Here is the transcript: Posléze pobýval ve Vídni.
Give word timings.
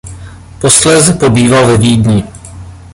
Posléze 0.59 1.13
pobýval 1.13 1.67
ve 1.67 1.77
Vídni. 1.77 2.23